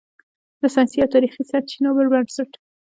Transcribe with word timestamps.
د 0.59 0.61
"ساینسي 0.73 0.97
او 1.03 1.09
تاریخي 1.15 1.41
سرچینو" 1.51 1.95
پر 1.97 2.07
بنسټ 2.13 2.51